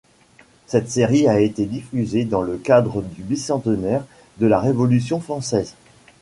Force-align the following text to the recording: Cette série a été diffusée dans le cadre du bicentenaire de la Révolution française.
Cette 0.65 0.89
série 0.89 1.27
a 1.27 1.39
été 1.39 1.67
diffusée 1.67 2.25
dans 2.25 2.41
le 2.41 2.57
cadre 2.57 3.03
du 3.03 3.21
bicentenaire 3.21 4.03
de 4.39 4.47
la 4.47 4.59
Révolution 4.59 5.19
française. 5.19 5.75